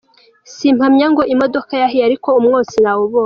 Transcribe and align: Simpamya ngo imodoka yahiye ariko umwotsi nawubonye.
Simpamya 0.55 1.05
ngo 1.13 1.21
imodoka 1.33 1.71
yahiye 1.81 2.03
ariko 2.09 2.29
umwotsi 2.39 2.75
nawubonye. 2.83 3.19